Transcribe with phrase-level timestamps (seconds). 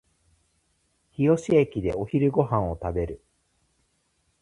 [1.11, 3.23] 日吉駅でお昼ご飯を食べる